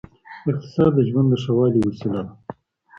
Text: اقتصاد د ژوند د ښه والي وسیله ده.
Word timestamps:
اقتصاد 0.49 0.91
د 0.95 0.99
ژوند 1.09 1.27
د 1.31 1.33
ښه 1.43 1.51
والي 1.57 1.79
وسیله 1.87 2.21
ده. 2.25 2.33